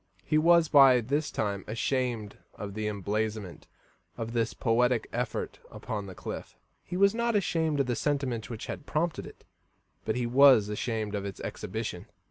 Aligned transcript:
He 0.25 0.39
was 0.39 0.67
by 0.67 0.99
this 0.99 1.29
time 1.29 1.63
ashamed 1.67 2.39
of 2.55 2.73
the 2.73 2.87
emblazonment 2.87 3.67
of 4.17 4.33
his 4.33 4.55
poetic 4.55 5.07
effort 5.13 5.59
upon 5.69 6.07
the 6.07 6.15
cliff. 6.15 6.57
He 6.83 6.97
was 6.97 7.13
not 7.13 7.35
ashamed 7.35 7.79
of 7.81 7.85
the 7.85 7.95
sentiment 7.95 8.49
which 8.49 8.65
had 8.65 8.87
prompted 8.87 9.27
it, 9.27 9.43
but 10.03 10.15
he 10.15 10.25
was 10.25 10.69
ashamed 10.69 11.13
of 11.13 11.23
its 11.23 11.39
exhibition. 11.41 12.07